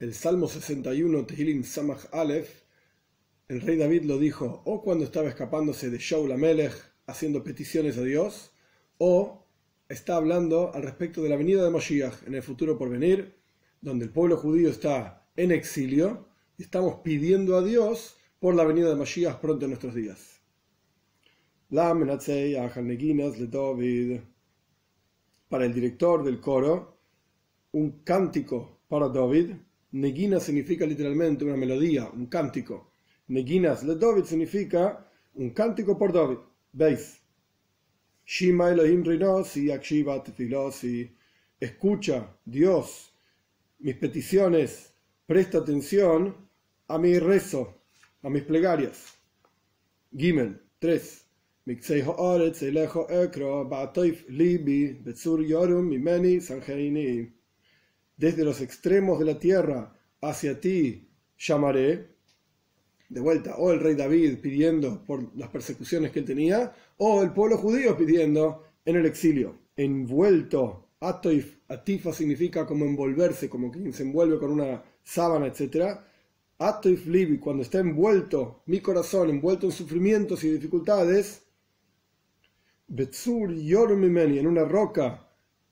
[0.00, 2.62] el Salmo 61, Tehillim Samach Aleph,
[3.48, 6.72] el rey David lo dijo o cuando estaba escapándose de Shaul Amelech
[7.04, 8.50] haciendo peticiones a Dios,
[8.96, 9.46] o
[9.90, 13.36] está hablando al respecto de la venida de Moshiach en el futuro por venir,
[13.82, 18.88] donde el pueblo judío está en exilio y estamos pidiendo a Dios por la venida
[18.88, 20.40] de Moshiach pronto en nuestros días.
[25.50, 26.98] Para el director del coro,
[27.72, 29.56] un cántico para David
[29.92, 32.92] Negina significa literalmente una melodía, un cántico.
[33.26, 35.04] Neginas le David significa
[35.34, 36.38] un cántico por David.
[36.72, 37.20] ¿Veis?
[38.24, 41.10] Shima Elohim Rinosi, Akshiva Tefilosi.
[41.58, 43.12] Escucha, Dios,
[43.80, 44.94] mis peticiones,
[45.26, 46.36] presta atención
[46.86, 47.82] a mi rezo,
[48.22, 49.18] a mis plegarias.
[50.16, 51.24] Gimel 3.
[54.28, 55.02] libi,
[55.46, 57.39] yorum, mimeni, sanjeini
[58.20, 62.10] desde los extremos de la tierra hacia ti llamaré.
[63.08, 67.32] De vuelta, o el rey David pidiendo por las persecuciones que él tenía, o el
[67.32, 69.58] pueblo judío pidiendo en el exilio.
[69.74, 75.98] Envuelto, atoif, atifa significa como envolverse, como quien se envuelve con una sábana, etc.
[76.58, 81.42] Atoif libi, cuando está envuelto mi corazón, envuelto en sufrimientos y dificultades,
[82.86, 85.29] Betsur yormimeni, en una roca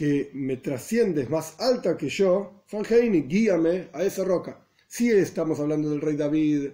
[0.00, 4.66] que me trasciendes más alta que yo, Fanheini, guíame a esa roca.
[4.88, 6.70] Si estamos hablando del rey David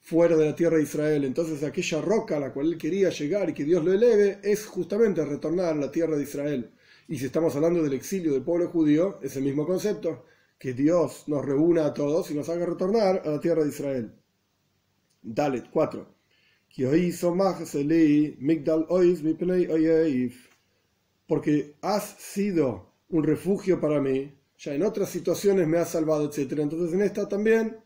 [0.00, 3.50] fuera de la tierra de Israel, entonces aquella roca a la cual él quería llegar
[3.50, 6.70] y que Dios lo eleve es justamente retornar a la tierra de Israel.
[7.08, 10.24] Y si estamos hablando del exilio del pueblo judío, es el mismo concepto,
[10.56, 14.12] que Dios nos reúna a todos y nos haga retornar a la tierra de Israel.
[15.20, 16.14] Dalet 4
[21.32, 26.58] porque has sido un refugio para mí, ya en otras situaciones me has salvado, etc.
[26.58, 27.78] Entonces en esta también,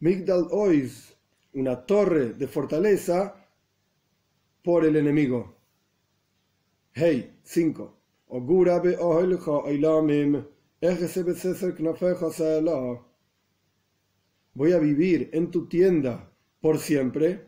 [0.00, 1.16] Migdal Ois,
[1.52, 3.36] una torre de fortaleza
[4.64, 5.54] por el enemigo.
[6.92, 7.96] Hey, 5.
[14.54, 17.47] Voy a vivir en tu tienda por siempre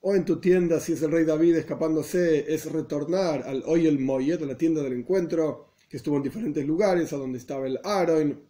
[0.00, 3.98] o en tu tienda, si es el rey David escapándose, es retornar al hoy el
[3.98, 7.78] Moyet, a la tienda del encuentro, que estuvo en diferentes lugares, a donde estaba el
[7.82, 8.40] Aaron,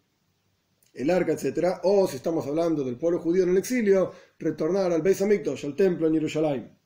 [0.93, 1.79] el arca, etc.
[1.85, 5.77] O si estamos hablando del pueblo judío en el exilio, retornar al Beis Hamikdash, al
[5.77, 6.79] templo en Jerusalén.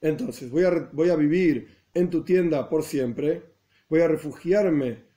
[0.00, 3.42] Entonces, voy a, voy a vivir en tu tienda por siempre,
[3.88, 5.11] voy a refugiarme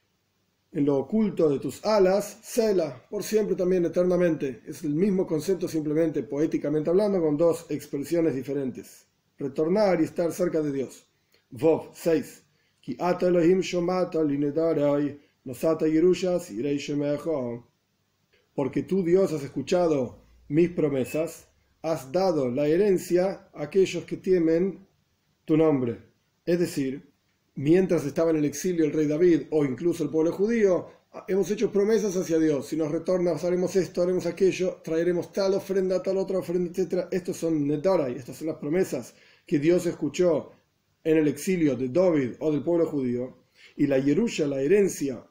[0.75, 4.61] en lo oculto de tus alas, cela, por siempre también eternamente.
[4.67, 9.07] Es el mismo concepto simplemente poéticamente hablando con dos expresiones diferentes.
[9.37, 11.07] Retornar y estar cerca de Dios.
[11.49, 12.43] Vov 6.
[18.53, 21.47] Porque tú Dios has escuchado mis promesas,
[21.83, 24.85] has dado la herencia a aquellos que temen
[25.45, 26.01] tu nombre.
[26.45, 27.14] Es decir,
[27.55, 30.87] mientras estaba en el exilio el rey David o incluso el pueblo judío,
[31.27, 32.67] hemos hecho promesas hacia Dios.
[32.67, 37.07] Si nos retorna, haremos esto, haremos aquello, traeremos tal ofrenda, tal otra ofrenda, etc.
[37.11, 39.13] Estos son Nedarai, estas son las promesas
[39.45, 40.51] que Dios escuchó
[41.03, 43.37] en el exilio de David o del pueblo judío.
[43.77, 45.25] Y la Yerusha, la herencia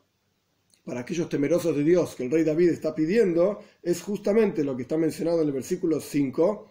[0.84, 4.82] para aquellos temerosos de Dios que el rey David está pidiendo, es justamente lo que
[4.82, 6.70] está mencionado en el versículo 5.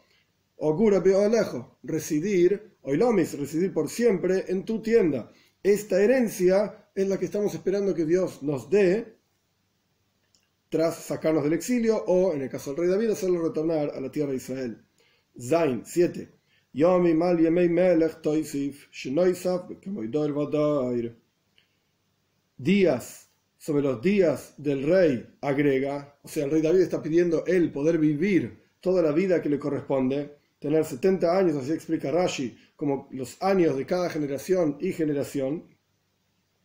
[0.57, 5.31] Ogura lejos residir, oilomis, residir por siempre en tu tienda.
[5.63, 9.15] Esta herencia es la que estamos esperando que Dios nos dé
[10.67, 14.11] tras sacarnos del exilio o, en el caso del rey David, hacerlo retornar a la
[14.11, 14.83] tierra de Israel.
[15.39, 16.33] Zain 7.
[22.57, 27.71] Días sobre los días del rey agrega, o sea, el rey David está pidiendo él
[27.71, 33.09] poder vivir toda la vida que le corresponde, tener 70 años, así explica Rashi, como
[33.11, 35.65] los años de cada generación y generación.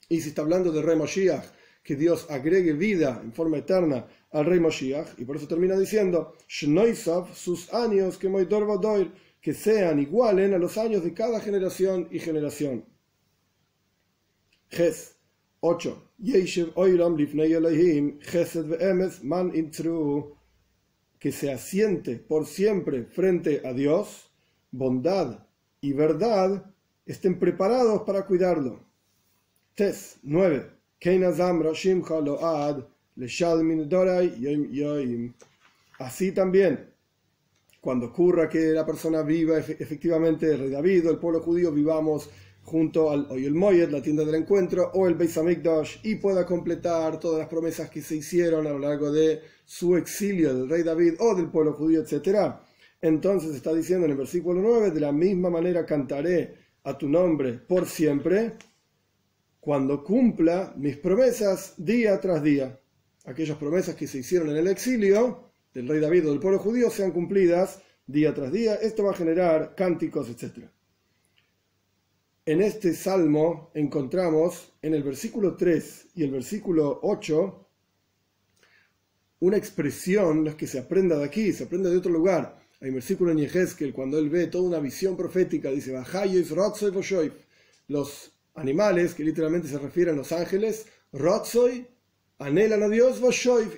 [0.09, 1.47] Y si está hablando del rey Moshiach,
[1.83, 6.35] que Dios agregue vida en forma eterna al rey Moshiach, y por eso termina diciendo,
[7.35, 8.29] sus años que
[9.41, 12.85] que sean iguales a los años de cada generación y generación.
[14.69, 15.17] Ges
[15.59, 16.11] 8.
[19.25, 19.51] man
[21.19, 24.31] que se asiente por siempre frente a Dios,
[24.71, 25.47] bondad
[25.81, 26.73] y verdad,
[27.07, 28.85] estén preparados para cuidarlo.
[29.75, 30.71] Tes 9.
[35.99, 36.91] Así también,
[37.81, 42.31] cuando ocurra que la persona viva efectivamente, el rey David o el pueblo judío vivamos
[42.69, 45.39] junto al el Moyed, la tienda del encuentro, o el Beis
[46.05, 50.55] y pueda completar todas las promesas que se hicieron a lo largo de su exilio
[50.55, 52.55] del rey David o del pueblo judío, etc.
[53.01, 56.55] Entonces está diciendo en el versículo 9, de la misma manera cantaré
[56.85, 58.53] a tu nombre por siempre,
[59.61, 62.79] cuando cumpla mis promesas día tras día.
[63.25, 66.91] Aquellas promesas que se hicieron en el exilio del rey David o del pueblo judío
[66.91, 68.77] sean cumplidas día tras día.
[68.77, 70.71] Esto va a generar cánticos, etc.
[72.49, 77.69] En este salmo encontramos en el versículo 3 y el versículo 8
[79.41, 82.59] una expresión, no es que se aprenda de aquí, se aprenda de otro lugar.
[82.81, 85.93] Hay un versículo en Yehezkel, cuando él ve toda una visión profética, dice,
[87.89, 91.87] los animales, que literalmente se refieren a los ángeles, Rotzoy,
[92.39, 93.21] anhelan a Dios,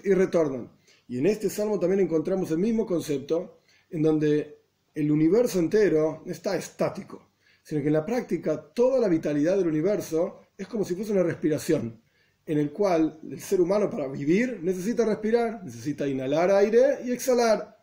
[0.05, 0.70] y retornan.
[1.08, 4.61] Y en este salmo también encontramos el mismo concepto, en donde
[4.94, 7.29] el universo entero está estático,
[7.70, 11.22] sino que en la práctica toda la vitalidad del universo es como si fuese una
[11.22, 12.02] respiración
[12.44, 17.78] en el cual el ser humano para vivir necesita respirar, necesita inhalar aire y exhalar.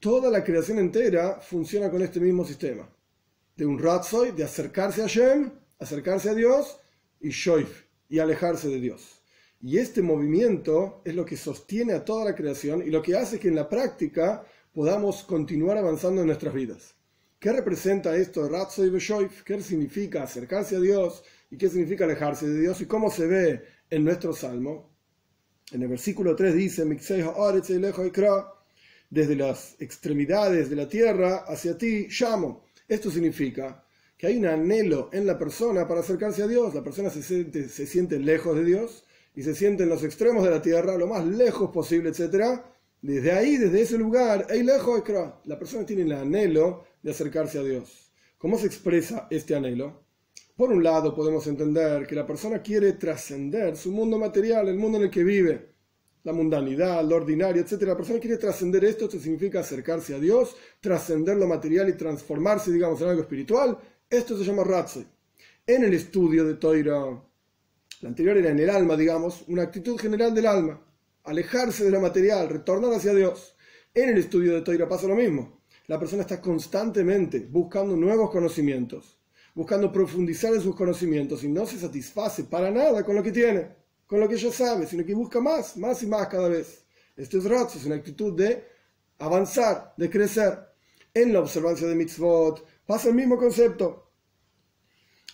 [0.00, 2.92] Toda la creación entera funciona con este mismo sistema.
[3.54, 6.80] De un ratzoy, de acercarse a Shem, acercarse a Dios,
[7.20, 9.22] y shoif, y alejarse de Dios.
[9.60, 13.38] Y este movimiento es lo que sostiene a toda la creación y lo que hace
[13.38, 16.96] que en la práctica podamos continuar avanzando en nuestras vidas.
[17.40, 18.50] ¿Qué representa esto de
[18.86, 18.90] y
[19.44, 21.24] ¿Qué significa acercarse a Dios?
[21.50, 22.80] ¿Y qué significa alejarse de Dios?
[22.82, 24.94] ¿Y cómo se ve en nuestro salmo.
[25.72, 26.84] En el versículo 3 dice,
[29.08, 32.64] desde las extremidades de la tierra hacia ti llamo.
[32.86, 33.84] Esto significa
[34.16, 36.74] que hay un anhelo en la persona para acercarse a Dios.
[36.74, 39.04] La persona se siente, se siente lejos de Dios
[39.34, 42.60] y se siente en los extremos de la tierra, lo más lejos posible, etc.
[43.00, 44.98] Desde ahí, desde ese lugar, lejos
[45.44, 48.12] la persona tiene el anhelo de acercarse a Dios.
[48.38, 50.04] ¿Cómo se expresa este anhelo?
[50.56, 54.98] Por un lado, podemos entender que la persona quiere trascender su mundo material, el mundo
[54.98, 55.70] en el que vive,
[56.22, 57.82] la mundanidad, lo ordinario, etc.
[57.82, 62.72] La persona quiere trascender esto, esto significa acercarse a Dios, trascender lo material y transformarse,
[62.72, 63.78] digamos, en algo espiritual.
[64.08, 65.06] Esto se llama Ratze.
[65.66, 67.22] En el estudio de Toira,
[68.00, 70.82] la anterior era en el alma, digamos, una actitud general del alma,
[71.24, 73.56] alejarse de lo material, retornar hacia Dios.
[73.94, 75.59] En el estudio de Toira pasa lo mismo.
[75.90, 79.18] La persona está constantemente buscando nuevos conocimientos
[79.54, 83.68] buscando profundizar en sus conocimientos y no se satisface para nada con lo que tiene,
[84.06, 86.84] con lo que ya sabe, sino que busca más, más y más cada vez.
[87.16, 88.64] Esto es Ratz, es una actitud de
[89.18, 90.56] avanzar, de crecer.
[91.12, 94.12] En la observancia de mitzvot pasa el mismo concepto,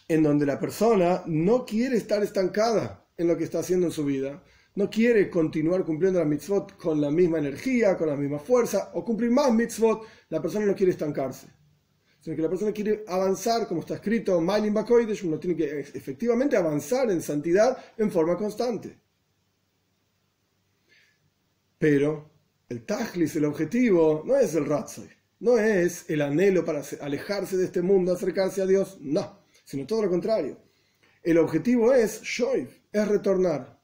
[0.08, 4.06] en donde la persona no quiere estar estancada en lo que está haciendo en su
[4.06, 4.42] vida,
[4.76, 9.05] no quiere continuar cumpliendo la mitzvot con la misma energía, con la misma fuerza, o
[9.05, 11.49] cumplir más mitzvot, la persona no quiere estancarse
[12.26, 17.23] sino que la persona quiere avanzar, como está escrito, uno tiene que efectivamente avanzar en
[17.23, 18.99] santidad en forma constante.
[21.78, 22.28] Pero
[22.69, 25.08] el tajlis, el objetivo, no es el ratzoy,
[25.38, 30.02] no es el anhelo para alejarse de este mundo, acercarse a Dios, no, sino todo
[30.02, 30.58] lo contrario.
[31.23, 33.75] El objetivo es shoiv, es retornar.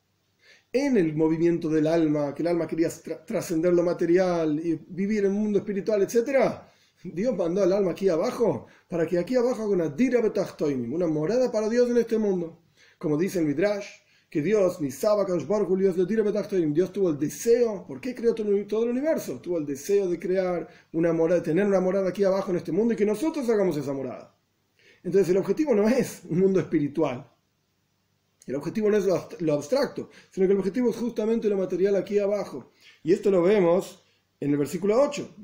[0.75, 2.89] En el movimiento del alma, que el alma quería
[3.27, 6.63] trascender lo material y vivir en un mundo espiritual, etc.,
[7.05, 11.51] Dios mandó al alma aquí abajo para que aquí abajo haga una dira una morada
[11.51, 12.63] para Dios en este mundo.
[12.97, 13.87] Como dice el Midrash,
[14.31, 18.91] que Dios, ni Dios de dira Dios tuvo el deseo, ¿por qué creó todo el
[18.91, 19.41] universo?
[19.41, 22.95] Tuvo el deseo de crear una morada, tener una morada aquí abajo en este mundo
[22.95, 24.35] y que nosotros hagamos esa morada.
[25.05, 27.32] Entonces el objetivo no es un mundo espiritual.
[28.47, 29.05] El objetivo no es
[29.41, 32.73] lo abstracto, sino que el objetivo es justamente lo material aquí abajo.
[33.05, 34.03] Y esto lo vemos
[34.41, 35.37] en el versículo 8,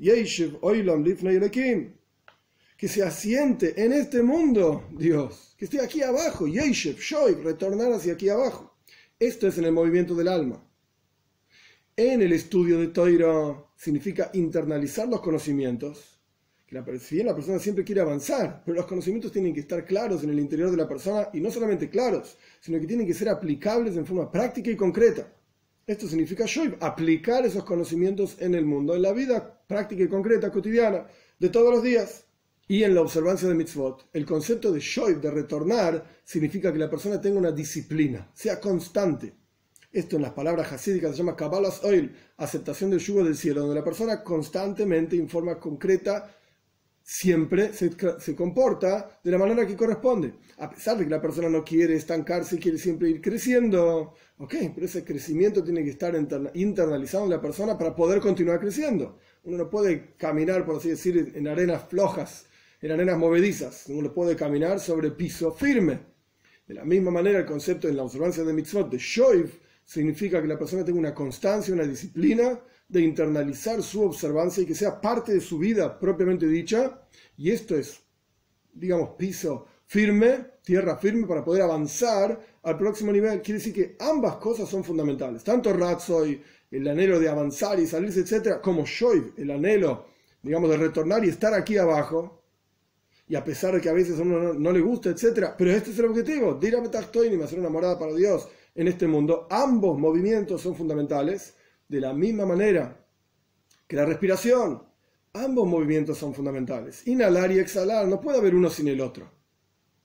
[2.77, 8.13] que se asiente en este mundo, Dios, que esté aquí abajo, Yeshev, Shoy, retornar hacia
[8.13, 8.77] aquí abajo.
[9.17, 10.65] Esto es en el movimiento del alma.
[11.95, 16.18] En el estudio de Toira significa internalizar los conocimientos.
[16.71, 20.23] La, si bien la persona siempre quiere avanzar, pero los conocimientos tienen que estar claros
[20.23, 23.29] en el interior de la persona y no solamente claros, sino que tienen que ser
[23.29, 25.33] aplicables en forma práctica y concreta.
[25.87, 30.51] Esto significa shoiv, aplicar esos conocimientos en el mundo, en la vida práctica y concreta,
[30.51, 31.07] cotidiana,
[31.39, 32.25] de todos los días.
[32.67, 36.91] Y en la observancia de mitzvot, el concepto de shoiv, de retornar, significa que la
[36.91, 39.33] persona tenga una disciplina, sea constante.
[39.91, 43.79] Esto en las palabras hasídicas se llama Kabbalas Oil, aceptación del yugo del cielo, donde
[43.79, 46.35] la persona constantemente, en forma concreta,
[47.11, 47.89] siempre se,
[48.19, 50.35] se, comporta de la manera que corresponde.
[50.59, 54.85] A pesar de que la persona no quiere estancarse quiere siempre ir creciendo, ok, pero
[54.85, 56.13] ese crecimiento tiene que estar
[56.53, 59.17] internalizado en la persona para poder continuar creciendo.
[59.45, 62.45] Uno no puede caminar, por así decir, en arenas flojas
[62.79, 65.99] eran eras movedizas, uno puede caminar sobre piso firme.
[66.67, 70.47] De la misma manera, el concepto en la observancia de mitzvot de shoiv significa que
[70.47, 75.33] la persona tenga una constancia, una disciplina de internalizar su observancia y que sea parte
[75.33, 77.01] de su vida propiamente dicha.
[77.37, 78.01] Y esto es,
[78.73, 83.41] digamos, piso firme, tierra firme para poder avanzar al próximo nivel.
[83.41, 85.43] Quiere decir que ambas cosas son fundamentales.
[85.43, 86.41] Tanto Ratzoy,
[86.71, 90.05] el anhelo de avanzar y salirse, etcétera, como Shoiv, el anhelo,
[90.41, 92.43] digamos, de retornar y estar aquí abajo.
[93.27, 95.91] Y a pesar de que a veces a uno no, le gusta, etcétera, pero este
[95.91, 99.47] es el objetivo, Dirame y hacer una morada para Dios en este mundo.
[99.49, 101.55] Ambos movimientos son fundamentales,
[101.89, 103.05] de la misma manera
[103.85, 104.81] que la respiración.
[105.33, 107.05] Ambos movimientos son fundamentales.
[107.05, 109.39] Inhalar y exhalar, no puede haber uno sin el otro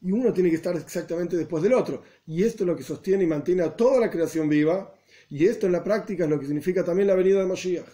[0.04, 2.02] y uno tiene que estar exactamente después del otro.
[2.26, 4.92] Y esto es lo que sostiene y mantiene a toda la creación viva,
[5.30, 7.88] y esto en la práctica es lo que significa también la venida de Mashiach,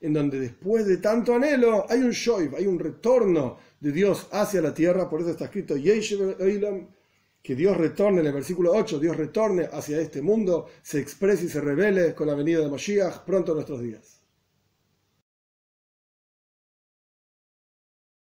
[0.00, 4.60] en donde después de tanto anhelo hay un shoiv, hay un retorno de Dios hacia
[4.60, 5.76] la tierra, por eso está escrito
[7.42, 11.48] que Dios retorne en el versículo 8, Dios retorne hacia este mundo, se exprese y
[11.48, 14.21] se revele con la venida de Mashiach pronto en nuestros días.